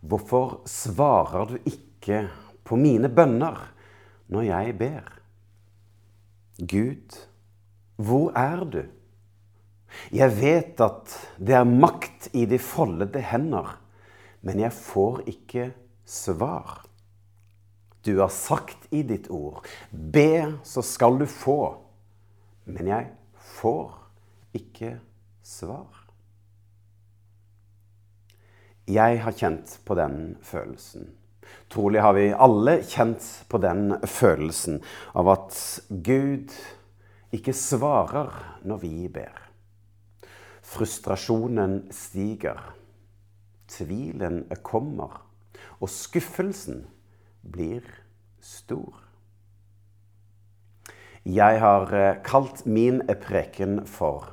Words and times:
Hvorfor 0.00 0.62
svarer 0.68 1.50
du 1.50 1.58
ikke 1.68 2.24
på 2.64 2.78
mine 2.80 3.10
bønner 3.12 3.58
når 4.32 4.46
jeg 4.48 4.76
ber? 4.78 5.10
Gud, 6.60 7.18
hvor 8.00 8.32
er 8.36 8.64
du? 8.64 8.82
Jeg 10.14 10.32
vet 10.38 10.80
at 10.80 11.14
det 11.38 11.56
er 11.58 11.68
makt 11.68 12.30
i 12.36 12.46
de 12.48 12.58
foldede 12.62 13.20
hender, 13.26 13.74
men 14.40 14.62
jeg 14.62 14.72
får 14.72 15.24
ikke 15.28 15.70
svar. 16.06 16.80
Du 18.06 18.16
har 18.22 18.32
sagt 18.32 18.88
i 18.94 19.02
ditt 19.04 19.28
ord, 19.28 19.66
be, 19.92 20.56
så 20.64 20.82
skal 20.86 21.18
du 21.20 21.26
få. 21.28 21.76
Men 22.64 22.88
jeg 22.88 23.10
får 23.60 23.92
ikke 24.56 24.94
svar. 25.44 26.09
Jeg 28.90 29.20
har 29.22 29.34
kjent 29.36 29.76
på 29.86 29.94
den 29.94 30.14
følelsen. 30.42 31.12
Trolig 31.70 32.00
har 32.02 32.16
vi 32.16 32.30
alle 32.34 32.80
kjent 32.82 33.22
på 33.50 33.60
den 33.62 33.92
følelsen 34.02 34.80
av 35.14 35.28
at 35.30 35.58
Gud 35.90 36.50
ikke 37.34 37.54
svarer 37.54 38.32
når 38.66 38.80
vi 38.82 38.94
ber. 39.12 39.36
Frustrasjonen 40.66 41.84
stiger, 41.94 42.58
tvilen 43.70 44.42
kommer, 44.66 45.20
og 45.78 45.90
skuffelsen 45.90 46.82
blir 47.46 47.86
stor. 48.42 48.98
Jeg 51.22 51.62
har 51.62 51.94
kalt 52.26 52.64
min 52.66 53.02
preken 53.22 53.84
for 53.86 54.32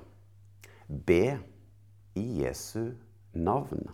Be 0.88 1.38
i 2.18 2.26
Jesu 2.42 2.96
navn. 3.34 3.86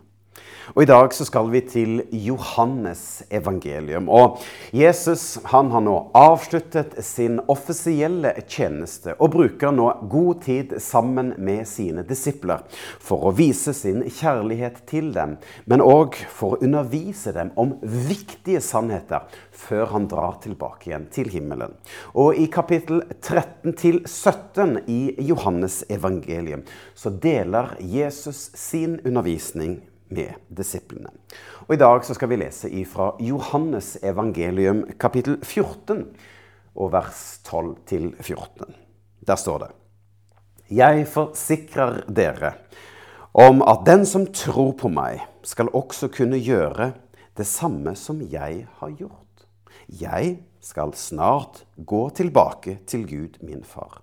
Og 0.72 0.82
I 0.82 0.88
dag 0.88 1.12
så 1.12 1.26
skal 1.28 1.50
vi 1.52 1.60
til 1.68 2.02
Johannes 2.24 3.22
evangelium. 3.34 4.08
Og 4.08 4.40
Jesus 4.74 5.36
han 5.52 5.70
har 5.74 5.84
nå 5.84 5.96
avsluttet 6.16 6.96
sin 7.04 7.36
offisielle 7.52 8.32
tjeneste 8.48 9.14
og 9.18 9.34
bruker 9.36 9.74
nå 9.74 9.90
god 10.10 10.42
tid 10.46 10.74
sammen 10.82 11.34
med 11.36 11.68
sine 11.68 12.04
disipler 12.08 12.64
for 13.02 13.28
å 13.28 13.34
vise 13.36 13.74
sin 13.76 14.02
kjærlighet 14.08 14.82
til 14.90 15.12
dem, 15.14 15.36
men 15.70 15.84
òg 15.84 16.16
for 16.32 16.56
å 16.56 16.62
undervise 16.64 17.34
dem 17.36 17.52
om 17.60 17.76
viktige 17.82 18.62
sannheter 18.64 19.28
før 19.54 19.92
han 19.92 20.08
drar 20.10 20.40
tilbake 20.42 20.90
igjen 20.90 21.08
til 21.12 21.30
himmelen. 21.32 21.76
Og 22.16 22.40
I 22.40 22.48
kapittel 22.52 23.04
13-17 23.20 24.84
i 24.90 25.00
Johannes 25.28 25.82
evangelium 25.92 26.64
så 26.96 27.12
deler 27.12 27.76
Jesus 27.80 28.48
sin 28.58 28.98
undervisning 29.04 29.82
med 30.08 30.34
disiplene. 30.48 31.10
Og 31.66 31.74
I 31.74 31.80
dag 31.80 32.04
skal 32.04 32.30
vi 32.30 32.40
lese 32.42 32.70
ifra 32.70 33.12
Johannes 33.22 33.96
evangelium 34.02 34.84
kapittel 35.00 35.38
14 35.42 36.04
og 36.74 36.92
vers 36.92 37.22
12 37.46 37.76
14. 38.20 38.74
Der 39.26 39.40
står 39.40 39.64
det 39.64 39.70
Jeg 40.74 41.06
forsikrer 41.08 42.02
dere 42.08 42.54
om 43.34 43.62
at 43.66 43.82
den 43.86 44.04
som 44.06 44.28
tror 44.30 44.76
på 44.78 44.88
meg, 44.88 45.24
skal 45.44 45.68
også 45.74 46.08
kunne 46.14 46.38
gjøre 46.38 46.92
det 47.36 47.44
samme 47.44 47.96
som 47.98 48.22
jeg 48.22 48.62
har 48.78 48.92
gjort. 48.94 49.42
Jeg 49.90 50.38
skal 50.62 50.94
snart 50.96 51.64
gå 51.76 52.06
tilbake 52.16 52.78
til 52.86 53.02
Gud, 53.10 53.40
min 53.42 53.64
far. 53.66 54.00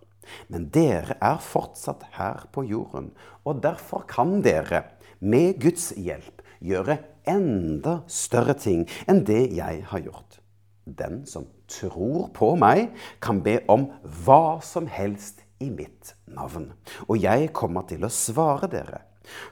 Men 0.51 0.67
dere 0.73 1.16
er 1.17 1.40
fortsatt 1.41 2.03
her 2.17 2.44
på 2.53 2.66
jorden, 2.67 3.09
og 3.47 3.63
derfor 3.63 4.03
kan 4.07 4.41
dere 4.44 4.84
med 5.22 5.62
Guds 5.62 5.92
hjelp 5.96 6.42
gjøre 6.62 6.98
enda 7.30 8.02
større 8.09 8.56
ting 8.58 8.88
enn 9.09 9.24
det 9.28 9.46
jeg 9.56 9.86
har 9.92 10.04
gjort. 10.04 10.40
Den 10.86 11.22
som 11.30 11.46
tror 11.72 12.32
på 12.36 12.56
meg, 12.59 12.90
kan 13.22 13.42
be 13.46 13.59
om 13.72 13.88
hva 14.26 14.59
som 14.66 14.90
helst 14.90 15.44
i 15.62 15.70
mitt 15.70 16.16
navn. 16.26 16.72
Og 17.08 17.22
jeg 17.22 17.52
kommer 17.56 17.86
til 17.90 18.04
å 18.06 18.12
svare 18.12 18.70
dere. 18.72 19.04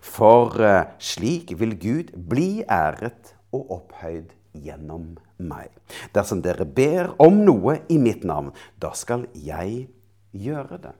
For 0.02 0.58
uh, 0.58 0.90
slik 0.98 1.54
vil 1.60 1.78
Gud 1.80 2.12
bli 2.30 2.66
æret 2.66 3.36
og 3.56 3.70
opphøyd 3.78 4.34
gjennom 4.58 5.14
meg. 5.38 5.70
Dersom 6.16 6.42
dere 6.44 6.66
ber 6.66 7.14
om 7.22 7.44
noe 7.46 7.80
i 7.94 8.00
mitt 8.02 8.26
navn, 8.28 8.52
da 8.82 8.92
skal 8.98 9.28
jeg 9.38 9.86
gjøre 10.34 10.82
det. 10.90 10.96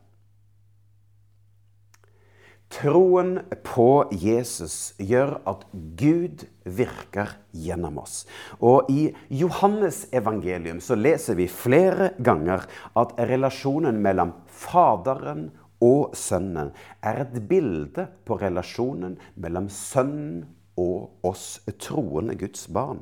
Troen 2.70 3.40
på 3.66 4.06
Jesus 4.14 4.94
gjør 5.02 5.40
at 5.50 5.64
Gud 5.98 6.44
virker 6.70 7.32
gjennom 7.50 7.98
oss. 8.04 8.28
Og 8.62 8.92
i 8.94 9.10
Johannes 9.34 10.04
evangelium 10.14 10.78
så 10.84 10.98
leser 11.00 11.40
vi 11.40 11.48
flere 11.50 12.12
ganger 12.22 12.68
at 13.00 13.16
relasjonen 13.32 13.98
mellom 14.04 14.36
Faderen 14.46 15.48
og 15.82 16.14
Sønnen 16.20 16.70
er 17.02 17.24
et 17.24 17.38
bilde 17.50 18.06
på 18.28 18.38
relasjonen 18.38 19.18
mellom 19.40 19.70
Sønnen 19.74 20.44
og 20.80 21.26
oss 21.26 21.60
troende 21.82 22.38
Guds 22.40 22.68
barn. 22.72 23.02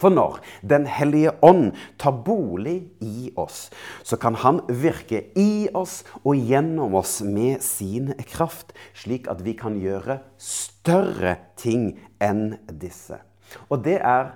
For 0.00 0.14
når 0.14 0.40
Den 0.62 0.86
hellige 0.86 1.34
ånd 1.42 1.72
tar 1.98 2.16
bolig 2.24 2.90
i 3.04 3.30
oss, 3.36 3.68
så 4.02 4.18
kan 4.20 4.38
han 4.38 4.60
virke 4.68 5.24
i 5.38 5.68
oss 5.74 6.02
og 6.24 6.36
gjennom 6.36 6.94
oss 6.98 7.20
med 7.22 7.62
sin 7.64 8.12
kraft, 8.30 8.74
slik 8.94 9.28
at 9.30 9.42
vi 9.46 9.56
kan 9.58 9.78
gjøre 9.80 10.20
større 10.38 11.36
ting 11.58 11.96
enn 12.22 12.58
disse. 12.80 13.18
Og 13.68 13.82
det 13.84 13.98
er 14.04 14.34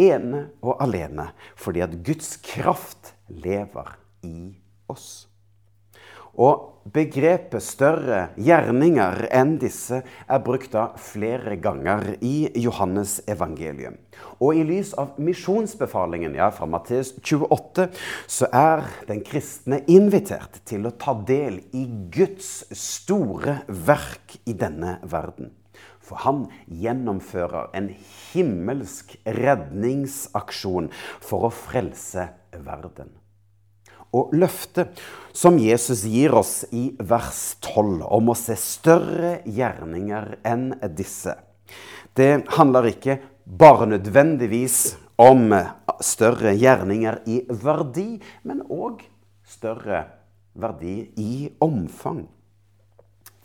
ene 0.00 0.46
og 0.64 0.82
alene 0.84 1.30
fordi 1.58 1.84
at 1.84 1.96
Guds 2.04 2.36
kraft 2.44 3.14
lever 3.28 3.96
i 4.26 4.52
oss. 4.90 5.26
Og 6.36 6.76
begrepet 6.92 7.62
'større 7.62 8.28
gjerninger 8.36 9.26
enn 9.34 9.56
disse' 9.58 10.02
er 10.04 10.42
brukt 10.44 10.72
da 10.72 10.92
flere 11.00 11.56
ganger 11.56 12.16
i 12.20 12.50
Johannes 12.54 13.20
evangelium. 13.26 13.96
Og 14.40 14.54
i 14.54 14.62
lys 14.62 14.92
av 14.94 15.16
misjonsbefalingen 15.18 16.36
ja, 16.36 16.50
fra 16.50 16.66
Matteus 16.66 17.14
28 17.22 17.88
så 18.26 18.48
er 18.52 18.84
den 19.08 19.24
kristne 19.24 19.82
invitert 19.88 20.60
til 20.64 20.86
å 20.86 20.94
ta 20.94 21.16
del 21.26 21.62
i 21.72 21.86
Guds 22.12 22.66
store 22.70 23.62
verk 23.66 24.38
i 24.46 24.52
denne 24.52 24.98
verden. 25.02 25.54
For 26.00 26.22
han 26.22 26.46
gjennomfører 26.70 27.72
en 27.74 27.90
himmelsk 28.32 29.16
redningsaksjon 29.26 30.92
for 31.20 31.48
å 31.48 31.54
frelse 31.54 32.28
verden. 32.62 33.10
Og 34.14 34.34
løfte 34.36 34.88
som 35.36 35.58
Jesus 35.60 36.04
gir 36.08 36.34
oss 36.38 36.64
i 36.72 36.90
vers 36.98 37.56
12 37.64 38.04
om 38.06 38.30
å 38.32 38.36
se 38.38 38.56
større 38.60 39.40
gjerninger 39.44 40.36
enn 40.46 40.70
disse, 40.96 41.34
det 42.16 42.46
handler 42.56 42.92
ikke 42.92 43.18
bare 43.44 43.88
nødvendigvis 43.90 44.96
om 45.20 45.50
større 46.00 46.54
gjerninger 46.56 47.20
i 47.28 47.42
verdi, 47.48 48.16
men 48.44 48.62
òg 48.72 49.02
større 49.46 50.06
verdi 50.56 51.10
i 51.20 51.50
omfang. 51.60 52.24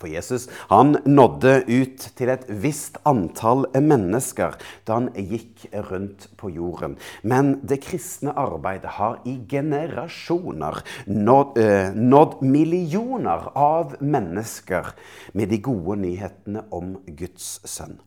For 0.01 0.09
Jesus 0.09 0.47
han 0.71 0.95
nådde 1.05 1.53
ut 1.69 2.07
til 2.17 2.31
et 2.33 2.47
visst 2.49 2.97
antall 3.07 3.67
mennesker 3.77 4.57
da 4.87 4.97
han 4.97 5.09
gikk 5.15 5.67
rundt 5.91 6.27
på 6.41 6.51
jorden. 6.55 6.97
Men 7.21 7.59
det 7.67 7.81
kristne 7.85 8.33
arbeidet 8.33 8.97
har 8.97 9.19
i 9.29 9.37
generasjoner 9.49 10.81
nådd, 11.07 11.57
eh, 11.61 11.93
nådd 11.93 12.41
millioner 12.41 13.51
av 13.55 13.95
mennesker 14.01 14.93
med 15.33 15.49
de 15.49 15.61
gode 15.61 15.99
nyhetene 16.01 16.65
om 16.71 16.95
Guds 17.05 17.59
sønn. 17.65 17.99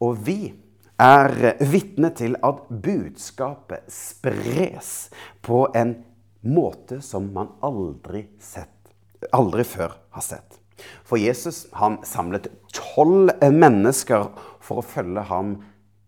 Og 0.00 0.18
vi 0.26 0.52
er 1.00 1.56
vitne 1.64 2.10
til 2.16 2.36
at 2.44 2.62
budskapet 2.68 3.88
spres 3.92 5.10
på 5.44 5.66
en 5.76 5.94
måte 6.40 7.00
som 7.04 7.28
man 7.34 7.54
aldri, 7.64 8.26
sett, 8.40 8.92
aldri 9.32 9.64
før 9.64 9.96
har 10.16 10.24
sett. 10.24 10.59
For 11.04 11.20
Jesus 11.20 11.66
han 11.76 12.00
samlet 12.06 12.48
tolv 12.74 13.32
mennesker 13.40 14.30
for 14.62 14.80
å 14.80 14.86
følge 14.86 15.24
ham 15.30 15.56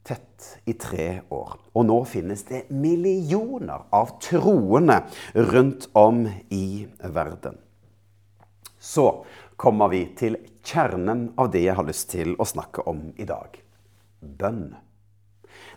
tett 0.07 0.47
i 0.67 0.75
tre 0.79 1.23
år. 1.31 1.57
Og 1.75 1.87
nå 1.89 1.99
finnes 2.09 2.45
det 2.49 2.65
millioner 2.75 3.87
av 3.95 4.17
troende 4.23 5.03
rundt 5.35 5.89
om 5.99 6.25
i 6.51 6.87
verden. 7.03 7.59
Så 8.83 9.25
kommer 9.57 9.93
vi 9.93 10.07
til 10.19 10.41
kjernen 10.67 11.29
av 11.39 11.53
det 11.55 11.63
jeg 11.67 11.79
har 11.79 11.87
lyst 11.87 12.11
til 12.11 12.35
å 12.39 12.47
snakke 12.49 12.83
om 12.91 13.13
i 13.15 13.27
dag. 13.29 13.55
Bønn. 14.21 14.73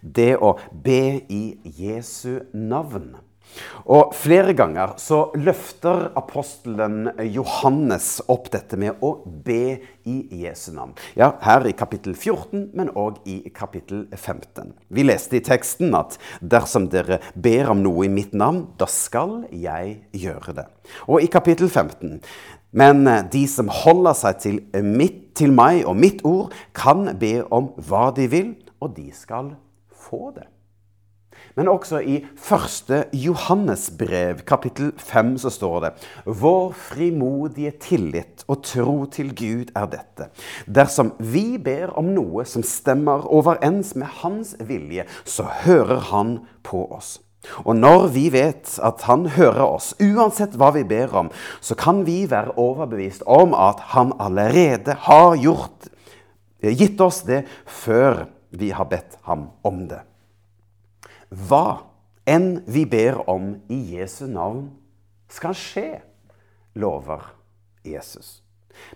Det 0.01 0.36
å 0.42 0.56
be 0.71 1.21
i 1.30 1.44
Jesu 1.77 2.45
navn 2.53 3.13
Og 3.86 4.13
Flere 4.18 4.56
ganger 4.57 4.95
så 5.01 5.30
løfter 5.38 6.09
apostelen 6.18 7.12
Johannes 7.31 8.18
opp 8.31 8.50
dette 8.53 8.80
med 8.81 9.01
å 9.06 9.13
be 9.25 9.77
i 10.09 10.15
Jesu 10.42 10.71
navn. 10.75 10.95
Ja, 11.18 11.33
Her 11.42 11.68
i 11.69 11.75
kapittel 11.77 12.15
14, 12.15 12.71
men 12.74 12.92
òg 12.97 13.21
i 13.30 13.42
kapittel 13.53 14.07
15. 14.15 14.74
Vi 14.89 15.06
leste 15.06 15.39
i 15.39 15.44
teksten 15.45 15.95
at 15.97 16.18
dersom 16.42 16.89
dere 16.94 17.21
ber 17.36 17.71
om 17.74 17.83
noe 17.86 18.07
i 18.07 18.12
mitt 18.12 18.33
navn, 18.33 18.65
da 18.80 18.89
skal 18.89 19.44
jeg 19.53 20.00
gjøre 20.18 20.59
det. 20.62 20.68
Og 21.09 21.24
i 21.25 21.31
kapittel 21.31 21.69
15 21.69 22.21
men 22.75 23.07
de 23.31 23.45
som 23.47 23.69
holder 23.71 24.18
seg 24.19 24.39
til, 24.44 24.57
mitt, 24.83 25.21
til 25.39 25.53
meg 25.56 25.86
og 25.88 25.95
mitt 25.95 26.25
ord, 26.27 26.51
kan 26.75 27.07
be 27.19 27.38
om 27.47 27.71
hva 27.88 28.09
de 28.18 28.27
vil, 28.27 28.50
og 28.83 28.97
de 28.97 29.07
skal 29.15 29.53
få 29.95 30.33
det. 30.36 30.50
Men 31.56 31.69
også 31.72 32.02
i 32.04 32.18
1. 32.36 32.90
Johannesbrev, 33.16 34.42
kapittel 34.48 34.92
5, 35.00 35.38
så 35.46 35.50
står 35.54 35.75
det 35.86 35.92
Vår 36.25 36.74
frimodige 36.75 37.72
tillit 37.80 38.44
og 38.52 38.63
tro 38.68 38.96
til 39.07 39.31
Gud 39.31 39.72
er 39.72 39.86
dette. 39.92 40.28
Dersom 40.68 41.13
vi 41.19 41.56
ber 41.63 41.94
om 41.96 42.10
noe 42.16 42.44
som 42.50 42.66
stemmer 42.68 43.24
overens 43.31 43.94
med 43.96 44.12
Hans 44.19 44.56
vilje, 44.60 45.06
så 45.24 45.48
hører 45.63 46.10
Han 46.12 46.34
på 46.68 46.84
oss. 46.92 47.22
Og 47.63 47.78
når 47.78 48.10
vi 48.12 48.25
vet 48.34 48.74
at 48.84 49.06
Han 49.07 49.30
hører 49.38 49.63
oss, 49.63 49.94
uansett 50.02 50.57
hva 50.60 50.74
vi 50.75 50.84
ber 50.84 51.13
om, 51.16 51.30
så 51.63 51.78
kan 51.80 52.04
vi 52.04 52.25
være 52.28 52.57
overbevist 52.60 53.24
om 53.24 53.56
at 53.56 53.80
Han 53.94 54.12
allerede 54.19 54.98
har 55.07 55.38
gjort, 55.40 55.88
gitt 56.60 57.00
oss 57.00 57.22
det 57.24 57.46
før 57.63 58.25
vi 58.52 58.74
har 58.75 58.92
bedt 58.92 59.16
Ham 59.30 59.48
om 59.63 59.86
det 59.88 60.02
hva 61.30 61.86
enn 62.25 62.63
vi 62.68 62.86
ber 62.89 63.22
om 63.30 63.54
i 63.69 63.80
Jesu 63.95 64.25
navn, 64.30 64.69
skal 65.30 65.56
skje, 65.57 66.01
lover 66.77 67.31
Jesus. 67.86 68.42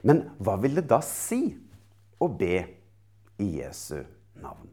Men 0.03 0.25
hva 0.41 0.57
vil 0.59 0.79
det 0.79 0.87
da 0.89 0.99
si 1.05 1.53
å 2.19 2.27
be 2.27 2.65
i 3.39 3.47
Jesu 3.59 4.01
navn? 4.41 4.67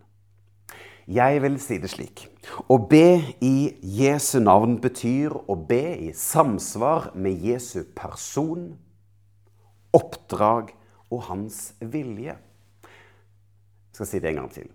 Jeg 1.07 1.39
vil 1.45 1.59
si 1.63 1.77
det 1.79 1.93
slik. 1.93 2.25
Å 2.67 2.77
be 2.83 3.21
i 3.45 3.71
Jesu 3.95 4.41
navn 4.43 4.75
betyr 4.83 5.37
å 5.47 5.55
be 5.55 5.95
i 6.09 6.11
samsvar 6.11 7.13
med 7.15 7.45
Jesu 7.47 7.85
person, 7.95 8.73
oppdrag 9.95 10.73
og 11.07 11.23
hans 11.29 11.77
vilje. 11.79 12.35
Jeg 12.35 13.95
skal 13.95 14.11
si 14.11 14.21
det 14.21 14.33
en 14.33 14.43
gang 14.43 14.51
til. 14.53 14.67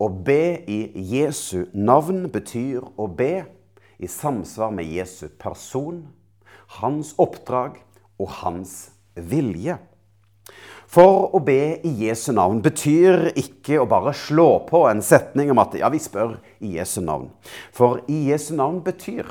Å 0.00 0.08
be 0.08 0.62
i 0.68 0.80
Jesu 0.94 1.66
navn 1.74 2.28
betyr 2.32 2.84
å 2.96 3.06
be 3.06 3.44
i 4.00 4.08
samsvar 4.08 4.72
med 4.72 4.88
Jesu 4.88 5.28
person, 5.28 6.06
hans 6.80 7.12
oppdrag 7.20 7.80
og 8.20 8.28
hans 8.40 8.90
vilje. 9.14 9.76
For 10.90 11.28
å 11.30 11.38
be 11.46 11.76
i 11.86 11.90
Jesu 12.02 12.32
navn 12.34 12.58
betyr 12.64 13.28
ikke 13.38 13.76
å 13.78 13.86
bare 13.86 14.10
slå 14.16 14.64
på 14.66 14.80
en 14.90 14.98
setning 15.06 15.52
om 15.52 15.60
at 15.62 15.76
ja, 15.78 15.86
vi 15.92 16.00
spør 16.02 16.32
i 16.58 16.72
Jesu 16.80 16.98
navn. 17.06 17.28
For 17.70 18.00
i 18.10 18.24
Jesu 18.32 18.56
navn 18.58 18.80
betyr 18.82 19.28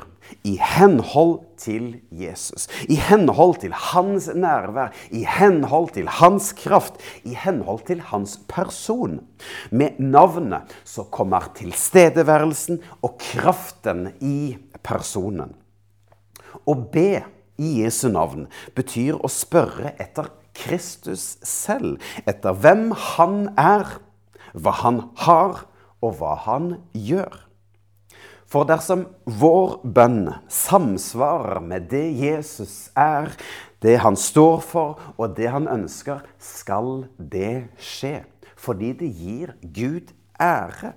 i 0.48 0.54
henhold 0.56 1.42
til 1.60 1.98
Jesus, 2.16 2.64
i 2.88 2.96
henhold 2.96 3.58
til 3.60 3.76
hans 3.76 4.30
nærvær, 4.32 4.94
i 5.12 5.26
henhold 5.28 5.92
til 5.98 6.08
hans 6.20 6.54
kraft, 6.56 6.96
i 7.28 7.36
henhold 7.36 7.84
til 7.90 8.00
hans 8.08 8.38
person. 8.48 9.20
Med 9.68 10.00
navnet 10.00 10.72
så 10.88 11.04
kommer 11.12 11.52
tilstedeværelsen 11.60 12.80
og 13.04 13.20
kraften 13.20 14.14
i 14.24 14.56
personen. 14.80 15.52
Å 16.64 16.72
be 16.72 17.20
i 17.60 17.80
Jesu 17.82 18.08
navn 18.08 18.48
betyr 18.72 19.20
å 19.20 19.28
spørre 19.28 19.92
etter 20.00 20.32
Kristus 20.60 21.38
selv, 21.46 21.98
etter 22.28 22.56
hvem 22.56 22.90
han 22.92 23.50
er, 23.58 23.98
hva 24.52 24.74
han 24.82 25.04
har, 25.24 25.64
og 26.00 26.16
hva 26.20 26.34
han 26.46 26.74
gjør. 26.96 27.46
For 28.50 28.66
dersom 28.66 29.04
vår 29.24 29.76
bønn 29.94 30.32
samsvarer 30.50 31.60
med 31.62 31.86
det 31.92 32.08
Jesus 32.18 32.90
er, 32.98 33.30
det 33.80 34.00
han 34.02 34.18
står 34.18 34.58
for, 34.66 35.12
og 35.16 35.36
det 35.36 35.52
han 35.54 35.68
ønsker, 35.70 36.24
skal 36.42 37.06
det 37.16 37.70
skje. 37.78 38.24
Fordi 38.58 38.90
det 38.98 39.12
gir 39.16 39.54
Gud 39.62 40.10
ære. 40.40 40.96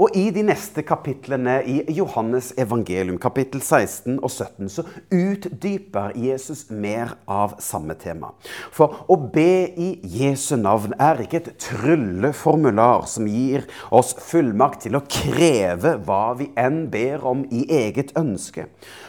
Og 0.00 0.16
i 0.16 0.28
de 0.34 0.42
neste 0.46 0.82
kapitlene 0.86 1.58
i 1.68 1.76
Johannes 1.96 2.52
evangelium, 2.60 3.18
kapittel 3.20 3.62
16 3.62 4.18
og 4.18 4.30
17, 4.30 4.70
så 4.72 4.84
utdyper 5.12 6.14
Jesus 6.16 6.66
mer 6.70 7.16
av 7.30 7.56
samme 7.62 7.96
tema. 8.00 8.32
For 8.72 9.04
å 9.10 9.18
be 9.34 9.68
i 9.74 9.90
Jesu 10.20 10.54
navn 10.60 10.94
er 11.00 11.22
ikke 11.24 11.42
et 11.42 11.52
trylleformular 11.62 13.06
som 13.10 13.28
gir 13.30 13.66
oss 13.94 14.14
fullmakt 14.18 14.86
til 14.86 14.98
å 14.98 15.04
kreve 15.10 15.96
hva 16.06 16.24
vi 16.38 16.50
enn 16.58 16.84
ber 16.92 17.26
om 17.28 17.44
i 17.50 17.66
eget 17.82 18.14
ønske. 18.18 18.68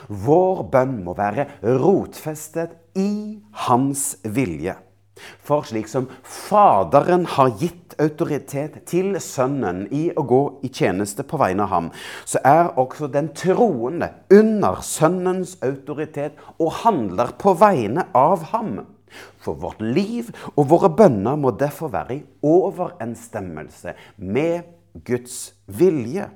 Vår 0.10 0.66
bønn 0.72 1.02
må 1.06 1.16
være 1.18 1.48
rotfestet 1.62 2.76
i 3.00 3.40
Hans 3.68 4.16
vilje. 4.24 4.76
For 5.44 5.66
slik 5.68 5.90
som 5.92 6.08
Faderen 6.24 7.28
har 7.36 7.54
gitt 7.62 7.96
autoritet 8.02 8.80
til 8.90 9.16
Sønnen 9.22 9.84
i 9.94 10.08
å 10.18 10.24
gå 10.28 10.42
i 10.66 10.72
tjeneste 10.74 11.26
på 11.28 11.40
vegne 11.42 11.68
av 11.68 11.74
ham, 11.74 11.92
så 12.26 12.42
er 12.48 12.72
også 12.82 13.10
den 13.12 13.32
troende 13.38 14.12
under 14.34 14.82
Sønnens 14.86 15.58
autoritet 15.66 16.40
og 16.58 16.82
handler 16.84 17.36
på 17.42 17.56
vegne 17.60 18.08
av 18.18 18.50
ham. 18.54 18.82
For 19.42 19.58
vårt 19.60 19.82
liv 19.84 20.30
og 20.56 20.70
våre 20.72 20.92
bønner 20.94 21.40
må 21.40 21.52
derfor 21.60 21.92
være 21.94 22.20
i 22.20 22.24
overensstemmelse 22.48 23.96
med 24.18 24.70
Guds 25.08 25.52
vilje. 25.68 26.30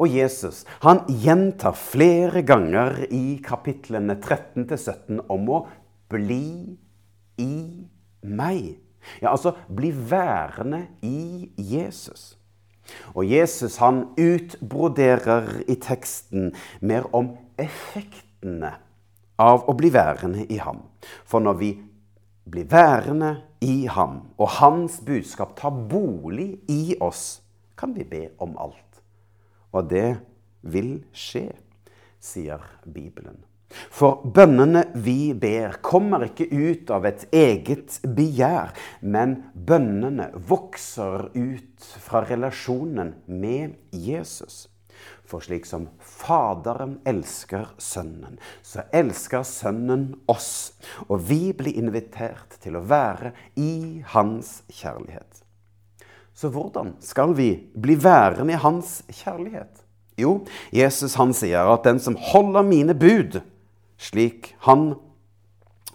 Og 0.00 0.08
Jesus 0.12 0.64
han 0.84 1.02
gjentar 1.22 1.76
flere 1.78 2.42
ganger 2.46 3.02
i 3.10 3.38
kapitlene 3.44 4.16
13-17 4.18 5.26
om 5.32 5.50
å 5.52 5.62
bli 6.12 6.76
i 7.38 7.86
meg. 8.22 8.76
Ja, 9.22 9.30
altså 9.30 9.54
bli 9.68 9.92
værende 10.10 10.86
i 11.02 11.50
Jesus. 11.58 12.34
Og 13.14 13.30
Jesus 13.30 13.76
han 13.76 14.04
utbroderer 14.18 15.62
i 15.68 15.74
teksten 15.74 16.52
mer 16.80 17.08
om 17.14 17.32
effektene 17.58 18.76
av 19.42 19.66
å 19.68 19.74
bli 19.76 19.90
værende 19.92 20.46
i 20.52 20.58
ham. 20.62 20.84
For 21.26 21.42
når 21.42 21.58
vi 21.60 21.72
blir 22.46 22.68
værende 22.70 23.34
i 23.60 23.86
ham, 23.90 24.20
og 24.38 24.48
hans 24.60 25.00
budskap 25.06 25.56
tar 25.58 25.74
bolig 25.90 26.60
i 26.70 26.96
oss, 27.00 27.42
kan 27.76 27.94
vi 27.96 28.04
be 28.04 28.28
om 28.38 28.54
alt. 28.60 29.02
Og 29.72 29.90
det 29.90 30.16
vil 30.62 31.00
skje, 31.12 31.50
sier 32.20 32.62
Bibelen. 32.84 33.42
For 33.68 34.22
bønnene 34.34 34.84
vi 35.02 35.32
ber, 35.34 35.80
kommer 35.82 36.28
ikke 36.28 36.46
ut 36.50 36.90
av 36.94 37.06
et 37.08 37.26
eget 37.34 37.98
begjær, 38.06 38.72
men 39.02 39.40
bønnene 39.54 40.30
vokser 40.48 41.28
ut 41.34 41.90
fra 42.04 42.22
relasjonen 42.28 43.16
med 43.26 43.76
Jesus. 43.90 44.66
For 45.26 45.42
slik 45.42 45.66
som 45.66 45.88
Faderen 45.98 47.00
elsker 47.08 47.72
Sønnen, 47.82 48.38
så 48.62 48.86
elsker 48.94 49.42
Sønnen 49.46 50.12
oss. 50.30 50.76
Og 51.10 51.26
vi 51.28 51.50
blir 51.56 51.76
invitert 51.76 52.60
til 52.62 52.78
å 52.78 52.84
være 52.86 53.34
i 53.58 54.04
Hans 54.14 54.60
kjærlighet. 54.70 55.42
Så 56.36 56.52
hvordan 56.52 56.94
skal 57.02 57.34
vi 57.34 57.50
bli 57.74 57.96
værende 57.98 58.54
i 58.54 58.60
Hans 58.62 59.00
kjærlighet? 59.10 59.82
Jo, 60.16 60.46
Jesus 60.72 61.16
han 61.20 61.34
sier 61.36 61.68
at 61.68 61.84
den 61.84 61.98
som 62.00 62.16
holder 62.30 62.64
mine 62.64 62.94
bud, 62.96 63.42
slik 63.98 64.54
han 64.66 64.94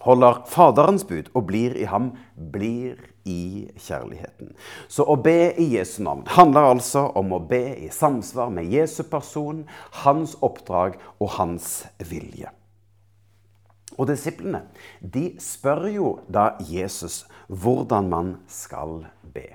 holder 0.06 0.42
Faderens 0.50 1.06
bud 1.08 1.30
og 1.36 1.46
blir 1.50 1.76
i 1.78 1.88
ham, 1.90 2.12
blir 2.36 2.98
i 3.28 3.70
kjærligheten. 3.78 4.54
Så 4.90 5.06
å 5.06 5.18
be 5.22 5.52
i 5.62 5.68
Jesu 5.76 6.02
navn 6.06 6.26
handler 6.34 6.72
altså 6.72 7.06
om 7.18 7.36
å 7.36 7.42
be 7.52 7.62
i 7.86 7.92
samsvar 7.94 8.50
med 8.54 8.72
Jesu 8.72 9.04
person, 9.10 9.66
hans 10.04 10.36
oppdrag 10.42 10.98
og 11.20 11.36
hans 11.38 11.84
vilje. 12.10 12.50
Og 14.00 14.08
disiplene 14.10 14.64
de 15.02 15.34
spør 15.44 15.88
jo 15.92 16.12
da 16.32 16.54
Jesus 16.66 17.26
hvordan 17.52 18.10
man 18.10 18.36
skal 18.50 19.04
be. 19.22 19.50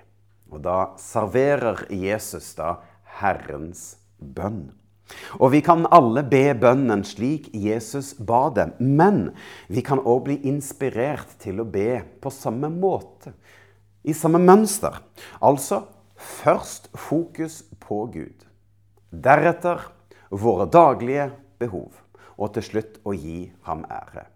Og 0.52 0.60
da 0.62 0.92
serverer 1.00 1.86
Jesus 1.90 2.52
da 2.54 2.76
Herrens 3.18 3.96
bønn. 4.20 4.68
Og 5.38 5.52
vi 5.54 5.60
kan 5.64 5.86
alle 5.94 6.24
be 6.26 6.50
bønnen 6.58 7.04
slik 7.06 7.48
Jesus 7.54 8.14
ba 8.18 8.46
det, 8.54 8.72
men 8.80 9.30
vi 9.68 9.84
kan 9.86 10.02
òg 10.02 10.24
bli 10.26 10.38
inspirert 10.50 11.36
til 11.42 11.62
å 11.62 11.68
be 11.68 12.02
på 12.22 12.32
samme 12.34 12.70
måte, 12.72 13.34
i 14.06 14.14
samme 14.14 14.40
mønster. 14.42 14.98
Altså 15.40 15.84
først 16.16 16.90
fokus 16.94 17.62
på 17.82 18.04
Gud. 18.14 18.46
Deretter 19.10 19.86
våre 20.30 20.66
daglige 20.70 21.30
behov, 21.60 21.92
og 22.36 22.56
til 22.56 22.66
slutt 22.70 22.98
å 23.06 23.14
gi 23.14 23.46
ham 23.68 23.84
ære. 23.86 24.26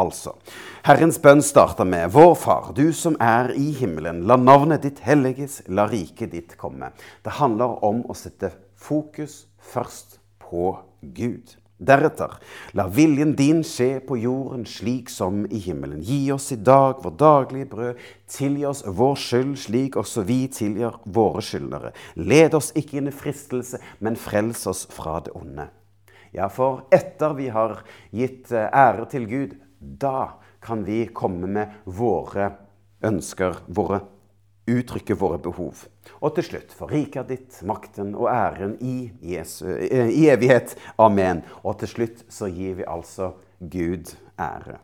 Altså, 0.00 0.38
Herrens 0.86 1.18
bønn 1.20 1.42
starter 1.44 1.84
med 1.84 2.14
Vår 2.14 2.32
Far, 2.40 2.70
du 2.72 2.94
som 2.96 3.16
er 3.20 3.50
i 3.52 3.74
himmelen. 3.76 4.22
La 4.24 4.38
navnet 4.40 4.86
ditt 4.86 5.02
helliges, 5.04 5.58
la 5.68 5.84
riket 5.90 6.32
ditt 6.32 6.54
komme. 6.56 6.94
Det 7.20 7.36
handler 7.36 7.76
om 7.84 8.00
å 8.08 8.16
sette 8.16 8.54
fokus 8.72 9.42
først 9.62 10.18
på 10.42 10.74
Gud. 11.00 11.56
Deretter, 11.82 12.36
la 12.78 12.84
viljen 12.86 13.32
din 13.34 13.64
skje 13.66 13.96
på 14.06 14.14
jorden 14.22 14.62
slik 14.68 15.08
som 15.10 15.40
i 15.50 15.58
himmelen. 15.64 16.02
Gi 16.06 16.30
oss 16.30 16.52
i 16.54 16.58
dag 16.62 17.00
vår 17.02 17.14
daglige 17.18 17.70
brød. 17.72 18.04
Tilgi 18.30 18.66
oss 18.68 18.84
vår 18.86 19.16
skyld, 19.18 19.56
slik 19.64 19.98
også 19.98 20.22
vi 20.28 20.44
tilgir 20.52 21.00
våre 21.04 21.42
skyldnere. 21.42 21.90
Led 22.22 22.54
oss 22.54 22.70
ikke 22.78 23.00
inn 23.00 23.10
i 23.10 23.14
fristelse, 23.16 23.82
men 23.98 24.18
frels 24.20 24.62
oss 24.70 24.84
fra 24.94 25.18
det 25.26 25.34
onde. 25.34 25.66
Ja, 26.32 26.46
for 26.48 26.86
etter 26.94 27.34
vi 27.36 27.50
har 27.52 27.82
gitt 28.14 28.52
eh, 28.54 28.70
ære 28.70 29.08
til 29.10 29.26
Gud, 29.28 29.58
da 29.80 30.38
kan 30.62 30.86
vi 30.86 31.02
komme 31.10 31.50
med 31.50 31.82
våre 31.84 32.52
ønsker, 33.02 33.58
våre 33.66 34.04
uttrykke 34.70 35.16
våre 35.18 35.38
behov. 35.42 35.86
Og 36.22 36.36
til 36.36 36.46
slutt, 36.46 36.74
for 36.76 36.92
riket 36.92 37.30
ditt, 37.32 37.58
makten 37.66 38.14
og 38.14 38.30
æren 38.30 38.76
i, 38.80 39.10
Jesu, 39.34 39.66
eh, 39.74 40.10
i 40.10 40.28
evighet. 40.30 40.76
Amen. 40.98 41.42
Og 41.62 41.78
til 41.82 41.88
slutt 41.88 42.24
så 42.30 42.50
gir 42.52 42.78
vi 42.78 42.88
altså 42.88 43.32
Gud 43.58 44.14
ære. 44.38 44.78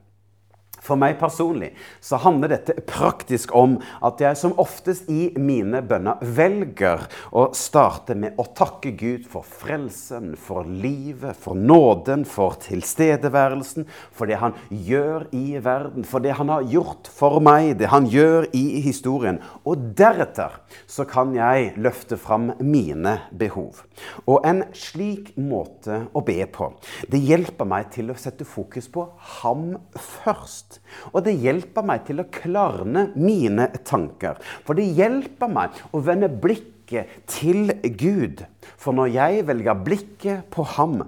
For 0.84 0.98
meg 1.00 1.18
personlig 1.20 1.72
så 2.04 2.20
handler 2.22 2.54
dette 2.54 2.76
praktisk 2.88 3.54
om 3.56 3.76
at 4.04 4.20
jeg 4.22 4.38
som 4.38 4.56
oftest 4.60 5.08
i 5.10 5.30
mine 5.40 5.82
bønner 5.86 6.20
velger 6.22 7.06
å 7.34 7.48
starte 7.56 8.16
med 8.18 8.38
å 8.38 8.46
takke 8.56 8.92
Gud 8.98 9.26
for 9.28 9.46
frelsen, 9.46 10.34
for 10.38 10.68
livet, 10.68 11.36
for 11.38 11.58
nåden, 11.58 12.24
for 12.28 12.58
tilstedeværelsen, 12.62 13.88
for 14.14 14.30
det 14.30 14.40
han 14.42 14.56
gjør 14.68 15.28
i 15.36 15.58
verden, 15.62 16.06
for 16.08 16.24
det 16.24 16.36
han 16.38 16.52
har 16.52 16.66
gjort 16.68 17.10
for 17.12 17.40
meg, 17.44 17.74
det 17.80 17.90
han 17.92 18.08
gjør 18.08 18.48
i 18.56 18.80
historien. 18.84 19.40
Og 19.68 19.90
deretter 19.98 20.60
så 20.86 21.06
kan 21.08 21.34
jeg 21.36 21.74
løfte 21.80 22.18
fram 22.20 22.52
mine 22.60 23.18
behov. 23.38 23.82
Og 24.26 24.44
en 24.46 24.64
slik 24.76 25.34
måte 25.40 26.04
å 26.12 26.22
be 26.24 26.40
på, 26.52 26.70
det 27.10 27.22
hjelper 27.24 27.68
meg 27.68 27.90
til 27.94 28.12
å 28.12 28.18
sette 28.18 28.46
fokus 28.48 28.90
på 28.92 29.08
ham 29.40 29.70
først. 29.94 30.67
Og 31.12 31.22
det 31.26 31.38
hjelper 31.40 31.86
meg 31.86 32.04
til 32.08 32.22
å 32.22 32.28
klarne 32.32 33.08
mine 33.16 33.70
tanker. 33.86 34.40
For 34.66 34.78
det 34.78 34.88
hjelper 34.98 35.50
meg 35.52 35.78
å 35.92 36.02
vende 36.04 36.28
blikket 36.28 37.22
til 37.30 37.72
Gud. 38.00 38.44
For 38.76 38.96
når 38.96 39.14
jeg 39.14 39.46
velger 39.48 39.86
blikket 39.86 40.50
på 40.52 40.66
ham, 40.76 41.02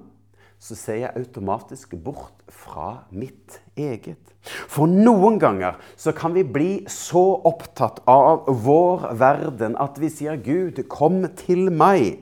så 0.60 0.76
ser 0.76 0.98
jeg 1.00 1.16
automatisk 1.16 1.94
bort 2.04 2.42
fra 2.52 3.06
mitt 3.16 3.60
eget. 3.80 4.20
For 4.68 4.88
noen 4.88 5.38
ganger 5.40 5.78
så 6.00 6.12
kan 6.16 6.34
vi 6.36 6.44
bli 6.44 6.70
så 6.88 7.22
opptatt 7.48 8.02
av 8.08 8.44
vår 8.64 9.06
verden 9.20 9.76
at 9.80 9.96
vi 10.00 10.10
sier 10.12 10.36
'Gud, 10.36 10.82
kom 10.88 11.24
til 11.36 11.70
meg'. 11.72 12.20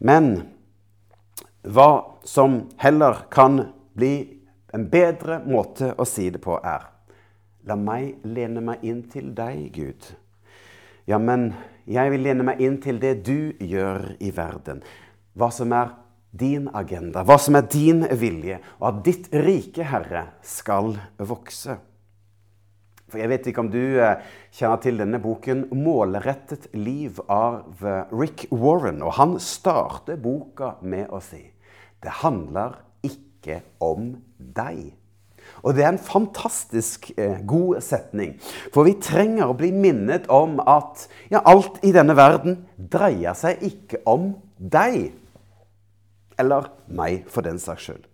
Men 0.00 0.48
hva 1.62 2.16
som 2.24 2.68
heller 2.80 3.26
kan 3.30 3.72
bli 3.96 4.37
en 4.78 4.86
bedre 4.90 5.40
måte 5.46 5.92
å 5.98 6.06
si 6.06 6.28
det 6.30 6.42
på 6.44 6.58
er 6.62 6.86
La 7.68 7.74
meg 7.76 8.22
lene 8.24 8.62
meg 8.64 8.84
inn 8.86 9.02
til 9.12 9.32
deg, 9.36 9.66
Gud. 9.74 10.06
Ja, 11.10 11.18
men 11.20 11.50
jeg 11.90 12.14
vil 12.14 12.22
lene 12.24 12.46
meg 12.46 12.62
inn 12.64 12.78
til 12.80 13.00
det 13.02 13.18
du 13.26 13.52
gjør 13.60 14.14
i 14.24 14.30
verden. 14.32 14.80
Hva 15.36 15.50
som 15.52 15.74
er 15.76 15.90
din 16.32 16.70
agenda, 16.72 17.26
hva 17.28 17.36
som 17.40 17.58
er 17.58 17.66
din 17.68 18.06
vilje, 18.20 18.60
og 18.78 18.88
at 18.88 19.04
ditt 19.04 19.28
rike, 19.44 19.84
Herre, 19.90 20.24
skal 20.40 20.94
vokse. 21.20 21.76
For 23.08 23.20
Jeg 23.20 23.32
vet 23.34 23.50
ikke 23.50 23.64
om 23.66 23.70
du 23.72 24.00
eh, 24.00 24.24
kjenner 24.52 24.80
til 24.84 25.00
denne 25.00 25.20
boken 25.20 25.68
'Målrettet 25.72 26.70
liv' 26.72 27.20
av 27.28 27.84
eh, 27.84 28.04
Rick 28.12 28.46
Warren. 28.52 29.02
Og 29.02 29.16
han 29.16 29.38
starter 29.40 30.16
boka 30.16 30.76
med 30.80 31.08
å 31.08 31.20
si 31.20 31.44
det 32.04 32.20
handler 32.22 32.76
ikke 33.48 33.62
om 33.80 34.10
deg. 34.38 34.90
Og 35.64 35.74
det 35.74 35.84
er 35.84 35.94
en 35.94 36.02
fantastisk 36.02 37.10
eh, 37.16 37.40
god 37.48 37.80
setning. 37.82 38.36
For 38.74 38.86
vi 38.86 38.98
trenger 39.00 39.48
å 39.48 39.56
bli 39.56 39.72
minnet 39.72 40.28
om 40.30 40.58
at 40.60 41.08
ja, 41.32 41.40
alt 41.40 41.80
i 41.86 41.94
denne 41.96 42.16
verden 42.18 42.60
dreier 42.76 43.36
seg 43.38 43.64
ikke 43.64 44.02
om 44.08 44.34
deg. 44.58 45.14
Eller 46.38 46.68
meg, 46.92 47.24
for 47.32 47.46
den 47.46 47.58
saks 47.62 47.88
skyld. 47.88 48.04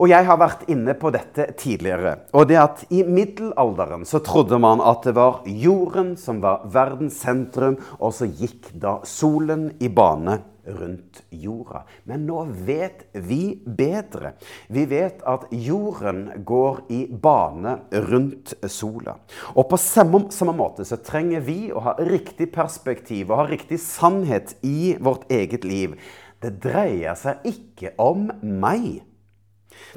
Og 0.00 0.08
jeg 0.08 0.24
har 0.24 0.38
vært 0.40 0.68
inne 0.70 0.94
på 0.96 1.10
dette 1.12 1.48
tidligere. 1.58 2.14
Og 2.32 2.46
det 2.48 2.60
at 2.60 2.84
I 2.94 3.02
middelalderen 3.04 4.06
så 4.08 4.22
trodde 4.24 4.60
man 4.62 4.80
at 4.80 5.02
det 5.08 5.16
var 5.16 5.42
jorden 5.44 6.14
som 6.20 6.38
var 6.44 6.62
verdens 6.72 7.18
sentrum, 7.20 7.76
og 7.98 8.14
så 8.16 8.28
gikk 8.28 8.70
da 8.80 9.00
solen 9.08 9.72
i 9.82 9.90
bane 9.92 10.38
rundt 10.64 11.22
jorda. 11.30 11.84
Men 12.04 12.26
nå 12.28 12.44
vet 12.66 13.06
vi 13.12 13.60
bedre. 13.64 14.34
Vi 14.68 14.84
vet 14.90 15.22
at 15.28 15.46
jorden 15.50 16.26
går 16.46 16.82
i 16.92 17.00
bane 17.10 17.76
rundt 18.10 18.54
sola. 18.70 19.16
Og 19.54 19.68
på 19.70 19.80
samme, 19.80 20.26
samme, 20.34 20.56
måte 20.56 20.84
så 20.84 20.98
trenger 21.00 21.44
vi 21.46 21.70
å 21.72 21.82
ha 21.84 21.96
riktig 21.98 22.50
perspektiv 22.54 23.30
og 23.30 23.44
ha 23.44 23.46
riktig 23.50 23.80
sannhet 23.82 24.56
i 24.66 24.96
vårt 25.00 25.30
eget 25.32 25.64
liv. 25.64 25.96
Det 26.40 26.56
dreier 26.62 27.16
seg 27.18 27.44
ikke 27.48 27.94
om 28.00 28.30
meg. 28.40 29.02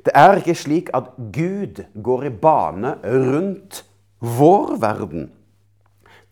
Det 0.05 0.13
er 0.15 0.39
ikke 0.39 0.58
slik 0.58 0.91
at 0.96 1.13
Gud 1.34 1.84
går 1.93 2.27
i 2.29 2.36
bane 2.43 2.98
rundt 3.03 3.84
vår 4.24 4.77
verden. 4.84 5.32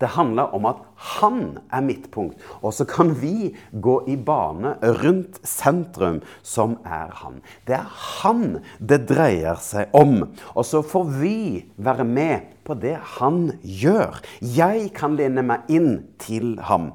Det 0.02 0.10
handler 0.16 0.54
om 0.58 0.66
at 0.66 0.82
han 1.22 1.42
er 1.70 1.84
midtpunkt, 1.86 2.42
og 2.62 2.74
så 2.74 2.88
kan 2.90 3.14
vi 3.22 3.52
gå 3.72 3.96
i 4.10 4.16
bane 4.18 4.74
rundt 5.04 5.38
sentrum, 5.46 6.22
som 6.42 6.80
er 6.86 7.14
han. 7.22 7.42
Det 7.70 7.78
er 7.78 7.90
han 8.22 8.62
det 8.80 9.04
dreier 9.12 9.62
seg 9.62 9.94
om. 9.98 10.24
Og 10.56 10.66
så 10.66 10.82
får 10.82 11.14
vi 11.22 11.38
være 11.78 12.08
med 12.08 12.50
på 12.66 12.78
det 12.82 12.98
han 13.20 13.52
gjør. 13.62 14.22
Jeg 14.42 14.90
kan 14.98 15.18
lene 15.20 15.46
meg 15.46 15.70
inn 15.70 15.92
til 16.22 16.56
ham. 16.66 16.92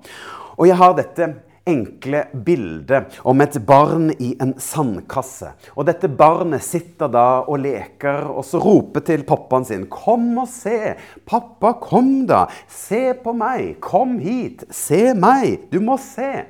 Og 0.56 0.70
jeg 0.70 0.78
har 0.80 0.94
dette 0.98 1.34
enkle 1.66 2.24
bildet 2.46 3.18
om 3.26 3.40
et 3.42 3.58
barn 3.66 4.10
i 4.22 4.32
en 4.42 4.54
sandkasse. 4.62 5.52
Og 5.74 5.88
dette 5.88 6.08
barnet 6.08 6.64
sitter 6.64 7.10
da 7.12 7.42
og 7.44 7.60
leker, 7.64 8.28
og 8.30 8.46
så 8.46 8.60
roper 8.62 9.04
til 9.06 9.24
pappaen 9.26 9.64
sin 9.64 9.86
'Kom 9.86 10.38
og 10.38 10.48
se! 10.48 10.94
Pappa, 11.26 11.72
kom 11.80 12.26
da! 12.26 12.46
Se 12.68 13.14
på 13.14 13.32
meg! 13.32 13.80
Kom 13.80 14.18
hit! 14.18 14.64
Se 14.70 15.14
meg! 15.14 15.70
Du 15.72 15.80
må 15.80 15.98
se!' 15.98 16.46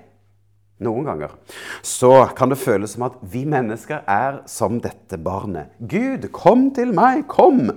Noen 0.78 1.06
ganger 1.08 1.32
så 1.80 2.28
kan 2.37 2.50
det 2.52 2.58
føles 2.61 2.92
som 2.92 3.06
at 3.06 3.14
vi 3.23 3.46
mennesker 3.49 4.02
er 4.06 4.42
som 4.46 4.80
dette 4.80 5.16
barnet. 5.16 5.73
'Gud, 5.80 6.28
kom 6.32 6.70
til 6.75 6.92
meg! 6.92 7.26
Kom!' 7.28 7.70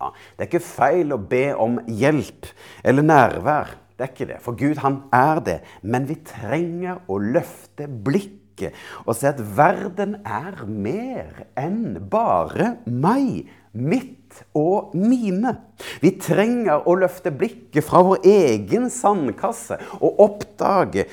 Ja, 0.00 0.10
det 0.36 0.44
er 0.44 0.50
ikke 0.50 0.60
feil 0.60 1.14
å 1.14 1.18
be 1.18 1.54
om 1.56 1.78
hjelp 1.88 2.46
eller 2.84 3.02
nærvær. 3.02 3.83
Det 3.94 4.02
er 4.02 4.10
ikke 4.10 4.26
det, 4.32 4.40
for 4.42 4.58
Gud 4.58 4.80
han 4.82 5.02
er 5.14 5.40
det. 5.44 5.60
Men 5.82 6.08
vi 6.08 6.16
trenger 6.26 7.04
å 7.06 7.18
løfte 7.22 7.86
blikket 7.86 8.74
og 9.04 9.16
se 9.18 9.30
at 9.30 9.40
verden 9.56 10.16
er 10.22 10.60
mer 10.66 11.44
enn 11.58 11.98
bare 12.10 12.76
meg, 12.86 13.48
mitt 13.74 14.42
og 14.54 14.94
mine. 14.98 15.56
Vi 16.02 16.14
trenger 16.22 16.86
å 16.86 16.94
løfte 16.98 17.32
blikket 17.34 17.86
fra 17.86 18.02
vår 18.06 18.26
egen 18.30 18.90
sandkasse 18.94 19.78
og 20.00 20.22
oppdage 20.26 21.08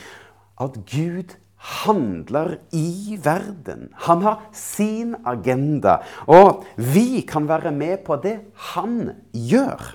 at 0.61 0.77
Gud 0.89 1.37
handler 1.61 2.55
i 2.73 3.17
verden. 3.21 3.89
Han 4.07 4.21
har 4.25 4.45
sin 4.57 5.15
agenda, 5.25 5.99
og 6.25 6.65
vi 6.77 7.21
kan 7.29 7.45
være 7.49 7.73
med 7.73 8.01
på 8.05 8.17
det 8.21 8.39
han 8.73 9.11
gjør. 9.33 9.93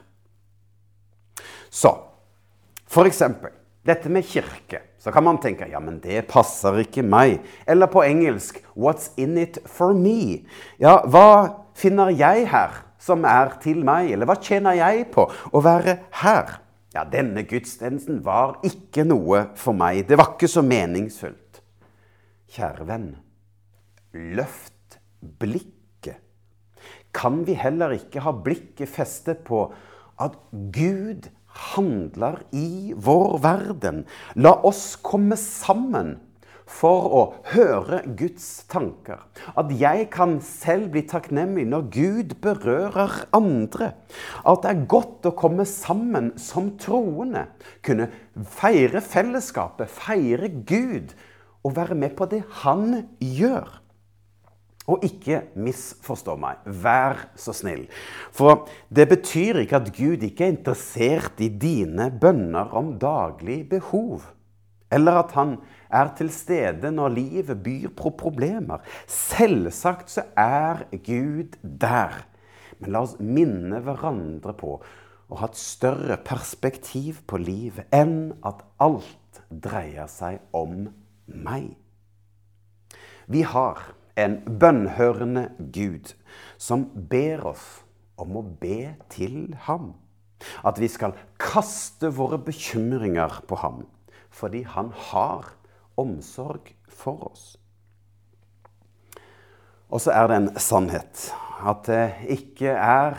Så 1.71 1.91
F.eks. 2.87 3.23
dette 3.87 4.11
med 4.11 4.27
kirke. 4.27 4.83
Så 4.99 5.13
kan 5.15 5.25
man 5.25 5.39
tenke 5.39 5.69
ja, 5.71 5.81
men 5.83 6.01
det 6.03 6.25
passer 6.31 6.81
ikke 6.83 7.05
meg. 7.07 7.41
Eller 7.67 7.91
på 7.91 8.03
engelsk 8.03 8.59
What's 8.75 9.13
in 9.17 9.37
it 9.39 9.61
for 9.67 9.95
me? 9.95 10.43
Ja, 10.83 10.99
hva 11.07 11.67
finner 11.79 12.11
jeg 12.11 12.49
her 12.51 12.83
som 12.99 13.27
er 13.29 13.55
til 13.63 13.85
meg? 13.87 14.11
Eller 14.15 14.27
hva 14.27 14.39
tjener 14.43 14.79
jeg 14.79 15.07
på 15.15 15.29
å 15.31 15.63
være 15.63 16.01
her? 16.23 16.57
Ja, 16.97 17.05
denne 17.05 17.45
gudstjenesten 17.45 18.23
var 18.25 18.57
ikke 18.65 19.05
noe 19.05 19.51
for 19.59 19.77
meg. 19.77 20.07
Det 20.09 20.17
var 20.17 20.33
ikke 20.33 20.49
så 20.49 20.63
meningsfullt. 20.65 21.61
Kjære 22.57 22.87
venn, 22.89 23.11
løft 24.17 24.97
blikket. 25.21 26.23
Kan 27.17 27.43
vi 27.45 27.57
heller 27.59 27.93
ikke 27.97 28.23
ha 28.25 28.33
blikket 28.33 28.89
festet 28.89 29.45
på 29.45 29.67
at 30.23 30.39
Gud 30.73 31.29
handler 31.73 32.43
i 32.53 32.95
vår 32.97 33.39
verden. 33.45 34.05
La 34.37 34.55
oss 34.67 34.95
komme 35.03 35.39
sammen 35.41 36.17
for 36.67 37.07
å 37.15 37.23
høre 37.53 38.01
Guds 38.19 38.67
tanker. 38.71 39.23
At 39.55 39.71
jeg 39.79 40.09
kan 40.15 40.37
selv 40.43 40.91
bli 40.95 41.05
takknemlig 41.07 41.67
når 41.71 41.87
Gud 41.95 42.35
berører 42.43 43.23
andre. 43.37 43.93
At 44.43 44.67
det 44.67 44.73
er 44.73 44.85
godt 44.91 45.31
å 45.31 45.37
komme 45.39 45.67
sammen 45.71 46.33
som 46.43 46.73
troende. 46.83 47.47
Kunne 47.87 48.11
feire 48.59 49.03
fellesskapet, 49.05 49.91
feire 49.91 50.51
Gud 50.67 51.15
og 51.67 51.77
være 51.79 51.99
med 51.99 52.15
på 52.19 52.29
det 52.31 52.45
Han 52.63 53.03
gjør. 53.23 53.86
Og 54.87 55.03
ikke 55.07 55.41
misforstå 55.59 56.37
meg. 56.39 56.63
Vær 56.65 57.27
så 57.39 57.55
snill. 57.57 57.87
For 58.35 58.69
det 58.95 59.09
betyr 59.11 59.63
ikke 59.65 59.81
at 59.81 59.91
Gud 59.97 60.23
ikke 60.23 60.47
er 60.47 60.55
interessert 60.55 61.43
i 61.43 61.49
dine 61.51 62.13
bønner 62.21 62.71
om 62.79 62.95
daglig 63.03 63.65
behov. 63.73 64.29
Eller 64.95 65.19
at 65.25 65.35
han 65.35 65.57
er 65.91 66.13
til 66.19 66.31
stede 66.31 66.93
når 66.95 67.17
livet 67.17 67.63
byr 67.65 67.91
på 67.99 68.15
problemer. 68.19 68.85
Selvsagt 69.11 70.13
så 70.15 70.27
er 70.39 70.87
Gud 71.03 71.59
der. 71.63 72.23
Men 72.79 72.93
la 72.93 73.03
oss 73.07 73.17
minne 73.19 73.81
hverandre 73.83 74.55
på 74.57 74.77
å 75.27 75.41
ha 75.41 75.49
et 75.49 75.59
større 75.59 76.19
perspektiv 76.23 77.25
på 77.27 77.41
livet 77.43 77.91
enn 77.95 78.37
at 78.47 78.63
alt 78.83 79.41
dreier 79.51 80.07
seg 80.11 80.39
om 80.55 80.87
meg. 81.27 81.73
Vi 83.27 83.43
har 83.43 83.81
en 84.17 84.39
bønnhørende 84.61 85.51
Gud 85.73 86.15
som 86.59 86.87
ber 87.11 87.45
oss 87.53 87.67
om 88.17 88.39
å 88.41 88.45
be 88.61 88.97
til 89.13 89.55
ham. 89.67 89.93
At 90.65 90.81
vi 90.81 90.89
skal 90.93 91.17
kaste 91.41 92.11
våre 92.13 92.39
bekymringer 92.41 93.41
på 93.49 93.61
ham, 93.61 93.85
fordi 94.31 94.65
han 94.69 94.93
har 95.11 95.53
omsorg 95.97 96.75
for 96.89 97.31
oss. 97.31 97.47
Og 99.89 100.03
så 100.03 100.13
er 100.17 100.29
det 100.29 100.37
en 100.41 100.53
sannhet 100.61 101.29
at 101.67 101.87
det 101.89 102.05
ikke 102.37 102.75
er 102.75 103.17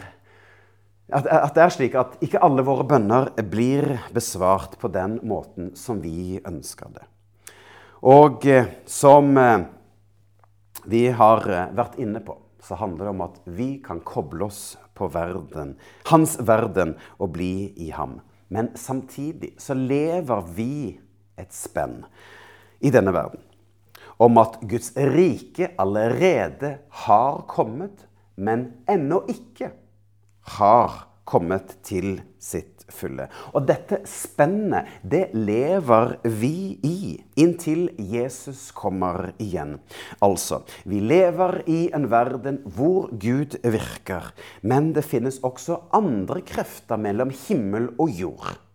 at, 1.08 1.54
det 1.56 1.62
er 1.64 1.72
slik 1.72 1.94
at 1.96 2.18
ikke 2.20 2.42
alle 2.44 2.66
våre 2.68 2.84
bønner 2.84 3.30
blir 3.48 3.94
besvart 4.12 4.76
på 4.82 4.90
den 4.92 5.22
måten 5.24 5.72
som 5.80 6.02
vi 6.04 6.42
ønsker 6.44 6.92
det. 6.92 7.06
Og 8.04 8.44
eh, 8.46 8.68
som 8.86 9.32
eh, 9.40 9.64
vi 10.88 11.08
har 11.12 11.44
eh, 11.52 11.72
vært 11.76 11.98
inne 12.00 12.22
på, 12.24 12.38
så 12.64 12.78
handler 12.80 13.08
det 13.08 13.14
om 13.16 13.26
at 13.26 13.42
vi 13.58 13.70
kan 13.84 14.00
koble 14.08 14.48
oss 14.48 14.78
på 14.98 15.10
verden, 15.14 15.76
hans 16.10 16.38
verden 16.40 16.96
og 17.20 17.34
bli 17.36 17.74
i 17.76 17.92
ham. 17.96 18.20
Men 18.48 18.72
samtidig 18.80 19.56
så 19.62 19.76
lever 19.76 20.48
vi 20.56 20.96
et 21.38 21.54
spenn 21.54 22.02
i 22.80 22.92
denne 22.94 23.12
verden 23.16 23.44
om 24.18 24.40
at 24.42 24.56
Guds 24.66 24.96
rike 24.98 25.72
allerede 25.78 26.72
har 27.06 27.44
kommet, 27.50 28.08
men 28.36 28.72
ennå 28.90 29.22
ikke 29.30 29.72
har 30.58 31.04
kommet 31.28 31.76
til 31.86 32.18
sitt 32.42 32.77
fulle. 32.94 33.28
Og 33.54 33.66
dette 33.68 34.02
spennet, 34.08 34.88
det 35.04 35.30
lever 35.36 36.18
vi 36.24 36.78
i 36.86 37.00
inntil 37.40 37.90
Jesus 37.98 38.70
kommer 38.76 39.32
igjen. 39.42 39.78
Altså, 40.24 40.64
vi 40.86 41.02
lever 41.04 41.62
i 41.70 41.80
en 41.96 42.10
verden 42.12 42.62
hvor 42.78 43.12
Gud 43.12 43.60
virker, 43.64 44.32
men 44.62 44.94
det 44.96 45.06
finnes 45.08 45.42
også 45.46 45.82
andre 45.96 46.42
krefter 46.48 47.00
mellom 47.02 47.34
himmel 47.48 47.92
og 47.98 48.16
jord. 48.18 48.67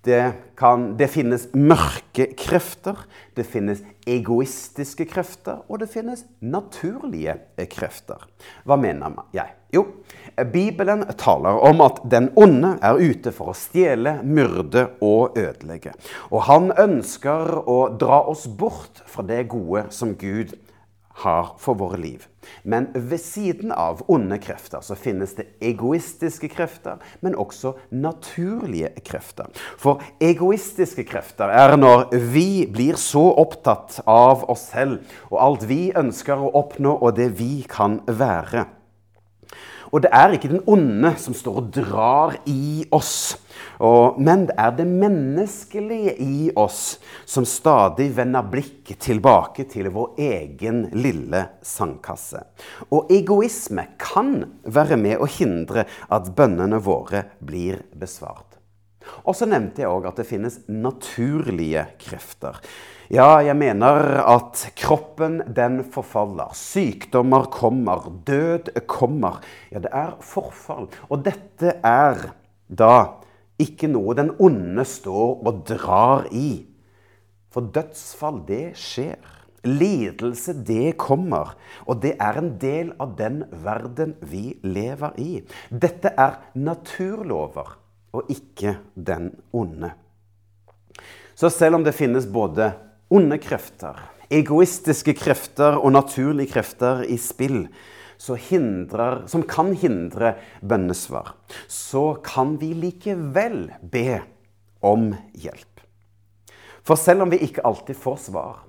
Det, 0.00 0.32
kan, 0.56 0.94
det, 0.96 1.10
finnes 1.12 1.42
mørke 1.52 2.30
krefter, 2.38 3.02
det 3.36 3.44
finnes 3.44 3.82
egoistiske 4.08 5.04
krefter, 5.10 5.58
og 5.68 5.82
det 5.82 5.90
finnes 5.92 6.22
naturlige 6.40 7.36
krefter. 7.68 8.24
Hva 8.64 8.78
mener 8.80 9.18
jeg? 9.36 9.52
Jo, 9.76 9.84
Bibelen 10.50 11.04
taler 11.20 11.60
om 11.68 11.84
at 11.84 12.00
den 12.10 12.30
onde 12.40 12.72
er 12.82 12.96
ute 12.96 13.30
for 13.36 13.52
å 13.52 13.58
stjele, 13.58 14.16
myrde 14.24 14.88
og 15.04 15.36
ødelegge. 15.38 15.92
Og 16.32 16.48
han 16.48 16.72
ønsker 16.72 17.60
å 17.68 17.78
dra 18.00 18.24
oss 18.32 18.48
bort 18.48 19.04
fra 19.06 19.26
det 19.28 19.44
gode 19.52 19.84
som 19.94 20.16
Gud 20.18 20.56
har 21.24 21.54
for 21.60 21.78
våre 21.80 21.98
liv. 22.00 22.26
Men 22.62 22.88
ved 22.94 23.20
siden 23.20 23.72
av 23.72 24.02
onde 24.08 24.38
krefter 24.42 24.82
så 24.84 24.96
finnes 24.98 25.34
det 25.36 25.46
egoistiske 25.64 26.48
krefter, 26.52 26.98
men 27.20 27.36
også 27.36 27.74
naturlige 27.92 28.92
krefter. 29.06 29.50
For 29.78 30.02
egoistiske 30.22 31.04
krefter 31.08 31.52
er 31.52 31.76
når 31.76 32.08
vi 32.32 32.64
blir 32.72 32.98
så 33.00 33.26
opptatt 33.42 34.00
av 34.08 34.46
oss 34.50 34.70
selv 34.72 35.00
og 35.30 35.40
alt 35.44 35.68
vi 35.70 35.90
ønsker 35.96 36.40
å 36.40 36.52
oppnå, 36.60 36.96
og 37.00 37.16
det 37.20 37.30
vi 37.38 37.64
kan 37.68 38.00
være. 38.06 38.66
Og 39.90 40.04
det 40.04 40.10
er 40.14 40.34
ikke 40.34 40.50
den 40.52 40.62
onde 40.70 41.10
som 41.18 41.34
står 41.34 41.56
og 41.60 41.70
drar 41.74 42.36
i 42.48 42.84
oss. 42.94 43.38
Og, 43.82 44.20
men 44.22 44.46
det 44.48 44.54
er 44.60 44.74
det 44.76 44.86
menneskelige 44.86 46.14
i 46.22 46.50
oss 46.58 47.00
som 47.28 47.46
stadig 47.48 48.10
vender 48.16 48.46
blikket 48.52 49.00
tilbake 49.06 49.66
til 49.70 49.90
vår 49.94 50.20
egen 50.20 50.84
lille 50.94 51.42
sandkasse. 51.66 52.44
Og 52.92 53.10
egoisme 53.12 53.88
kan 54.00 54.44
være 54.62 55.00
med 55.00 55.18
å 55.18 55.28
hindre 55.30 55.86
at 56.12 56.30
bønnene 56.36 56.80
våre 56.84 57.26
blir 57.40 57.82
besvart. 57.96 58.60
Og 59.24 59.34
så 59.34 59.48
nevnte 59.48 59.82
jeg 59.82 59.90
òg 59.90 60.06
at 60.10 60.20
det 60.20 60.28
finnes 60.28 60.60
naturlige 60.70 61.88
krefter. 61.98 62.60
Ja, 63.10 63.40
jeg 63.42 63.56
mener 63.58 64.20
at 64.22 64.60
kroppen 64.78 65.40
den 65.50 65.80
forfaller. 65.90 66.52
Sykdommer 66.54 67.48
kommer, 67.50 68.04
død 68.22 68.68
kommer. 68.86 69.40
Ja, 69.72 69.80
det 69.82 69.90
er 69.90 70.12
forfall. 70.22 70.86
Og 71.10 71.24
dette 71.26 71.72
er 71.82 72.20
da 72.70 73.18
ikke 73.58 73.88
noe 73.90 74.14
den 74.14 74.30
onde 74.38 74.84
står 74.86 75.42
og 75.42 75.64
drar 75.66 76.28
i. 76.30 76.68
For 77.50 77.66
dødsfall, 77.74 78.44
det 78.46 78.76
skjer. 78.78 79.18
Lidelse, 79.66 80.54
det 80.54 80.92
kommer. 81.02 81.56
Og 81.90 81.98
det 82.04 82.12
er 82.14 82.38
en 82.38 82.52
del 82.62 82.92
av 83.02 83.16
den 83.18 83.40
verden 83.64 84.12
vi 84.22 84.52
lever 84.62 85.18
i. 85.18 85.32
Dette 85.66 86.14
er 86.14 86.38
naturlover, 86.54 87.74
og 88.14 88.30
ikke 88.30 88.76
den 88.94 89.32
onde. 89.50 89.90
Så 91.34 91.50
selv 91.50 91.80
om 91.80 91.82
det 91.82 91.96
finnes 91.98 92.30
både 92.30 92.70
onde 93.10 93.38
krefter, 93.42 93.98
egoistiske 94.30 95.14
krefter 95.18 95.78
og 95.80 95.92
naturlige 95.96 96.52
krefter 96.54 97.02
i 97.08 97.18
spill 97.18 97.64
hindrer, 98.28 99.26
som 99.26 99.42
kan 99.42 99.72
hindre 99.74 100.34
bønnesvar, 100.60 101.34
så 101.68 102.20
kan 102.24 102.58
vi 102.60 102.74
likevel 102.76 103.70
be 103.80 104.20
om 104.84 105.14
hjelp. 105.32 105.80
For 106.84 107.00
selv 107.00 107.24
om 107.24 107.32
vi 107.32 107.40
ikke 107.44 107.64
alltid 107.64 107.96
får 107.96 108.18
svar, 108.28 108.60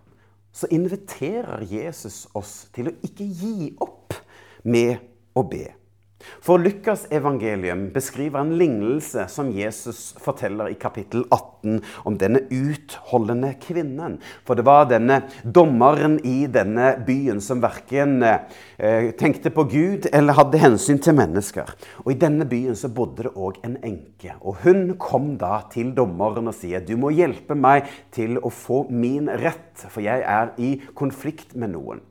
så 0.52 0.68
inviterer 0.72 1.64
Jesus 1.68 2.28
oss 2.36 2.68
til 2.76 2.92
å 2.92 2.96
ikke 3.04 3.28
gi 3.28 3.72
opp 3.80 4.16
med 4.64 5.00
å 5.36 5.44
be. 5.48 5.68
For 6.42 6.62
Lukas 6.62 7.08
evangelium 7.14 7.88
beskriver 7.94 8.42
en 8.42 8.56
lignelse 8.60 9.28
som 9.32 9.52
Jesus 9.54 10.12
forteller 10.22 10.72
i 10.72 10.78
kapittel 10.80 11.24
18 11.30 11.80
om 12.08 12.18
denne 12.20 12.44
utholdende 12.50 13.54
kvinnen. 13.62 14.18
For 14.48 14.58
det 14.58 14.66
var 14.68 14.90
denne 14.90 15.22
dommeren 15.44 16.20
i 16.28 16.48
denne 16.52 16.94
byen 17.08 17.42
som 17.44 17.62
verken 17.64 18.20
eh, 18.26 19.12
tenkte 19.20 19.54
på 19.54 19.68
Gud 19.72 20.10
eller 20.12 20.38
hadde 20.38 20.62
hensyn 20.62 21.02
til 21.02 21.18
mennesker. 21.18 21.74
Og 22.06 22.14
i 22.14 22.20
denne 22.22 22.48
byen 22.50 22.78
så 22.78 22.92
bodde 22.92 23.28
det 23.28 23.36
òg 23.36 23.62
en 23.68 23.80
enke. 23.86 24.36
Og 24.42 24.62
hun 24.66 24.96
kom 25.02 25.36
da 25.42 25.62
til 25.74 25.94
dommeren 25.98 26.52
og 26.52 26.58
sier 26.58 26.84
du 26.86 26.96
må 27.00 27.14
hjelpe 27.16 27.58
meg 27.58 27.90
til 28.16 28.40
å 28.42 28.52
få 28.54 28.86
min 28.92 29.30
rett, 29.42 29.88
for 29.88 30.04
jeg 30.04 30.26
er 30.28 30.56
i 30.62 30.78
konflikt 30.98 31.56
med 31.56 31.76
noen. 31.76 32.02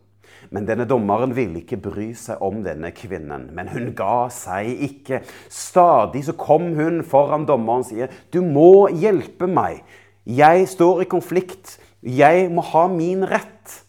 Men 0.50 0.66
denne 0.66 0.86
dommeren 0.88 1.30
ville 1.34 1.62
ikke 1.62 1.78
bry 1.78 2.08
seg 2.18 2.40
om 2.42 2.64
denne 2.64 2.90
kvinnen. 2.94 3.48
Men 3.54 3.70
hun 3.70 3.92
ga 3.98 4.26
seg 4.34 4.82
ikke. 4.88 5.22
Stadig 5.46 6.24
så 6.26 6.34
kom 6.38 6.72
hun 6.78 7.04
foran 7.06 7.46
dommeren 7.46 7.84
og 7.84 7.90
sier, 7.90 8.10
'Du 8.30 8.42
må 8.42 8.88
hjelpe 8.90 9.46
meg. 9.46 9.84
Jeg 10.26 10.66
står 10.68 11.02
i 11.02 11.10
konflikt. 11.10 11.78
Jeg 12.02 12.50
må 12.50 12.62
ha 12.62 12.88
min 12.88 13.22
rett.' 13.22 13.84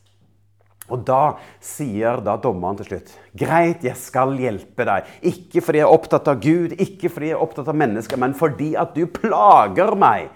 Og 0.92 1.06
da 1.08 1.38
sier 1.64 2.20
da 2.20 2.36
dommeren 2.38 2.78
til 2.78 2.90
slutt, 2.90 3.12
'Greit, 3.38 3.84
jeg 3.84 3.96
skal 3.96 4.36
hjelpe 4.38 4.86
deg.' 4.86 5.08
Ikke 5.24 5.64
fordi 5.64 5.80
jeg 5.80 5.88
er 5.88 5.98
opptatt 5.98 6.28
av 6.28 6.42
Gud, 6.44 6.76
ikke 6.78 7.10
fordi 7.10 7.32
jeg 7.32 7.38
er 7.38 7.46
opptatt 7.46 7.68
av 7.72 7.76
mennesker, 7.80 8.18
men 8.18 8.34
fordi 8.34 8.76
at 8.76 8.94
du 8.94 9.08
plager 9.08 9.96
meg. 9.96 10.30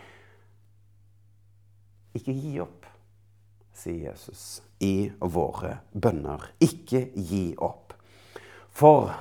Ikke 2.16 2.32
gi 2.32 2.60
opp, 2.64 2.75
sier 3.76 4.10
Jesus 4.10 4.62
i 4.84 5.12
våre 5.20 5.80
bønner. 5.94 6.50
Ikke 6.64 7.08
gi 7.16 7.50
opp. 7.58 7.94
For 8.76 9.12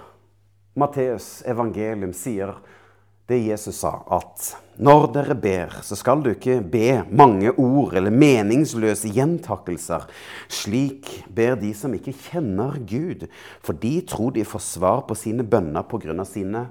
Matteus 0.78 1.42
evangelium 1.46 2.14
sier 2.16 2.56
det 3.26 3.38
Jesus 3.40 3.78
sa, 3.80 4.02
at 4.12 4.50
når 4.84 5.06
dere 5.14 5.36
ber, 5.38 5.78
så 5.86 5.96
skal 5.96 6.20
du 6.20 6.28
ikke 6.34 6.58
be 6.60 6.98
mange 7.08 7.54
ord 7.56 7.94
eller 7.96 8.12
meningsløse 8.12 9.08
gjentakelser. 9.16 10.04
Slik 10.52 11.08
ber 11.32 11.56
de 11.60 11.70
som 11.78 11.94
ikke 11.96 12.12
kjenner 12.26 12.76
Gud, 12.84 13.24
for 13.64 13.78
de 13.80 13.94
tror 14.04 14.34
de 14.36 14.44
får 14.44 14.64
svar 14.66 15.06
på 15.08 15.16
sine 15.16 15.46
bønner 15.46 15.86
pga. 15.88 16.24
sine 16.24 16.66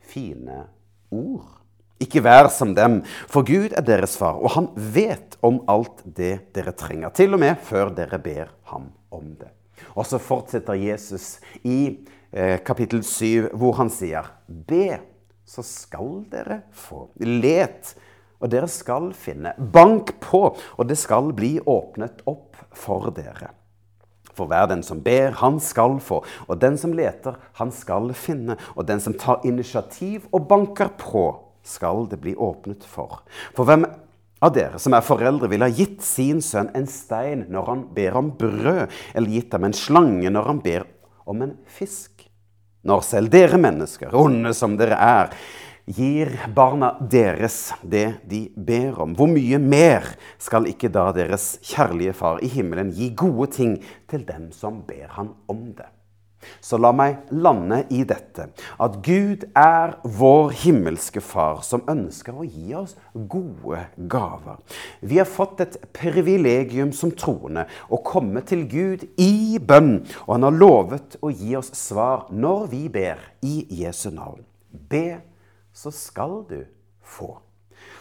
fine 0.00 0.64
ord. 1.10 1.63
Ikke 2.02 2.22
vær 2.24 2.48
som 2.50 2.74
dem, 2.74 3.02
for 3.30 3.46
Gud 3.46 3.74
er 3.76 3.84
deres 3.86 4.16
far, 4.18 4.40
og 4.42 4.56
han 4.56 4.68
vet 4.74 5.38
om 5.46 5.60
alt 5.70 6.02
det 6.04 6.50
dere 6.56 6.74
trenger, 6.74 7.14
til 7.14 7.36
og 7.36 7.42
med 7.44 7.60
før 7.62 7.92
dere 7.94 8.18
ber 8.22 8.50
ham 8.72 8.90
om 9.14 9.34
det. 9.38 9.52
Og 9.94 10.06
så 10.08 10.18
fortsetter 10.18 10.78
Jesus 10.78 11.38
i 11.62 12.06
eh, 12.32 12.58
kapittel 12.66 13.04
7, 13.06 13.54
hvor 13.54 13.78
han 13.78 13.92
sier, 13.92 14.26
be 14.46 14.98
så 15.44 15.62
skal 15.62 16.24
dere 16.32 16.62
få. 16.72 17.08
Let, 17.20 17.92
og 18.40 18.50
dere 18.52 18.68
skal 18.70 19.12
finne. 19.16 19.54
Bank 19.58 20.16
på, 20.24 20.46
og 20.54 20.88
det 20.88 20.96
skal 21.00 21.32
bli 21.36 21.58
åpnet 21.60 22.24
opp 22.30 22.58
for 22.74 23.10
dere. 23.14 23.52
For 24.34 24.50
hver 24.50 24.66
den 24.66 24.82
som 24.82 24.98
ber, 25.04 25.36
han 25.38 25.60
skal 25.62 26.00
få. 26.02 26.24
Og 26.48 26.58
den 26.58 26.78
som 26.80 26.94
leter, 26.96 27.36
han 27.60 27.70
skal 27.70 28.10
finne. 28.18 28.56
Og 28.74 28.88
den 28.88 28.98
som 29.00 29.14
tar 29.14 29.44
initiativ 29.46 30.26
og 30.34 30.48
banker 30.50 30.90
på, 30.98 31.28
skal 31.64 32.06
det 32.10 32.20
bli 32.22 32.36
åpnet 32.36 32.84
for. 32.86 33.22
For 33.56 33.68
hvem 33.68 33.86
av 34.44 34.52
dere 34.54 34.78
som 34.82 34.94
er 34.96 35.04
foreldre, 35.04 35.48
ville 35.48 35.66
ha 35.66 35.72
gitt 35.72 36.04
sin 36.04 36.42
sønn 36.44 36.70
en 36.76 36.86
stein 36.90 37.46
når 37.52 37.70
han 37.70 37.88
ber 37.96 38.20
om 38.20 38.30
brød, 38.38 38.92
eller 39.14 39.36
gitt 39.38 39.56
ham 39.56 39.66
en 39.70 39.76
slange 39.76 40.32
når 40.32 40.52
han 40.52 40.62
ber 40.64 40.86
om 41.24 41.42
en 41.46 41.56
fisk? 41.64 42.14
når 42.84 43.04
selv 43.04 43.32
dere 43.32 43.60
mennesker, 43.60 44.12
onde 44.16 44.52
som 44.56 44.76
dere 44.76 44.98
er, 45.00 45.34
gir 45.84 46.30
barna 46.56 46.94
deres 47.00 47.74
det 47.82 48.20
de 48.28 48.46
ber 48.56 49.00
om. 49.04 49.16
Hvor 49.16 49.28
mye 49.28 49.58
mer 49.60 50.06
skal 50.40 50.68
ikke 50.70 50.92
da 50.92 51.10
deres 51.16 51.54
kjærlige 51.64 52.14
Far 52.16 52.40
i 52.44 52.48
himmelen 52.52 52.92
gi 52.94 53.10
gode 53.16 53.50
ting 53.56 53.76
til 54.10 54.24
dem 54.28 54.50
som 54.52 54.82
ber 54.86 55.10
han 55.16 55.34
om 55.50 55.66
det? 55.76 55.88
Så 56.60 56.78
la 56.80 56.92
meg 56.96 57.30
lande 57.30 57.82
i 57.94 58.04
dette 58.08 58.48
at 58.82 58.98
Gud 59.04 59.46
er 59.58 59.96
vår 60.04 60.52
himmelske 60.64 61.22
Far 61.24 61.62
som 61.66 61.84
ønsker 61.90 62.36
å 62.36 62.46
gi 62.46 62.74
oss 62.78 62.96
gode 63.14 63.84
gaver. 64.10 64.60
Vi 65.00 65.20
har 65.20 65.28
fått 65.28 65.62
et 65.64 65.78
privilegium 65.96 66.92
som 66.96 67.12
troende 67.14 67.66
å 67.88 68.00
komme 68.04 68.44
til 68.46 68.66
Gud 68.70 69.06
i 69.20 69.58
bønn, 69.58 70.02
og 70.26 70.36
han 70.36 70.48
har 70.48 70.58
lovet 70.58 71.18
å 71.24 71.32
gi 71.32 71.54
oss 71.58 71.72
svar 71.78 72.28
når 72.34 72.66
vi 72.72 72.84
ber 72.92 73.22
i 73.44 73.64
Jesu 73.82 74.10
navn. 74.14 74.44
Be, 74.70 75.20
så 75.74 75.92
skal 75.94 76.42
du 76.48 76.60
få. 77.04 77.36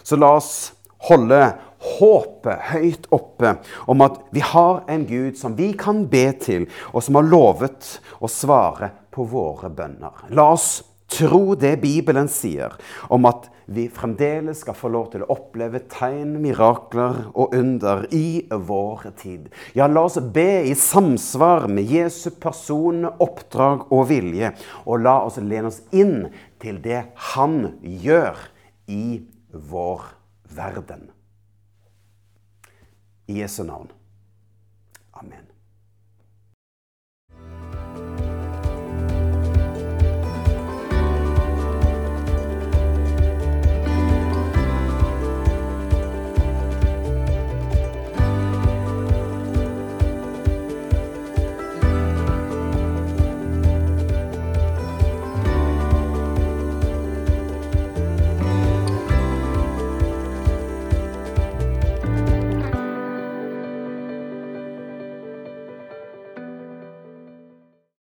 Så 0.04 0.18
la 0.20 0.34
oss 0.38 0.74
holde 1.10 1.42
håpet 1.84 2.70
høyt 2.72 3.10
oppe 3.14 3.58
om 3.92 4.04
at 4.06 4.22
vi 4.36 4.44
har 4.54 4.84
en 4.92 5.06
Gud 5.08 5.38
som 5.40 5.58
vi 5.58 5.74
kan 5.78 6.06
be 6.12 6.30
til, 6.40 6.68
og 6.94 7.04
som 7.04 7.20
har 7.20 7.28
lovet 7.28 7.98
å 8.24 8.32
svare 8.32 8.94
på 9.14 9.28
våre 9.30 9.72
bønner. 9.74 10.28
La 10.34 10.54
oss 10.56 10.82
tro 11.14 11.54
det 11.60 11.76
Bibelen 11.84 12.30
sier 12.32 12.74
om 13.14 13.28
at 13.30 13.50
vi 13.66 13.86
fremdeles 13.92 14.60
skal 14.64 14.76
få 14.76 14.90
lov 14.92 15.12
til 15.14 15.24
å 15.24 15.30
oppleve 15.36 15.84
tegn, 15.92 16.36
mirakler 16.44 17.30
og 17.32 17.54
under 17.56 18.04
i 18.12 18.44
vår 18.52 19.06
tid. 19.20 19.46
Ja, 19.78 19.88
la 19.88 20.04
oss 20.10 20.18
be 20.36 20.64
i 20.68 20.74
samsvar 20.76 21.70
med 21.72 21.88
Jesu 21.92 22.34
person, 22.44 23.06
oppdrag 23.24 23.86
og 23.94 24.10
vilje. 24.12 24.52
Og 24.84 25.06
la 25.06 25.20
oss 25.28 25.40
lene 25.40 25.72
oss 25.72 25.80
inn 25.96 26.28
til 26.64 26.82
det 26.84 27.06
Han 27.34 27.78
gjør 27.82 28.40
i 28.92 29.24
vår 29.72 30.12
verden. 30.56 31.12
I 33.28 33.34
Jesu 33.34 33.64
navn. 33.64 33.90
Amen. 35.14 35.53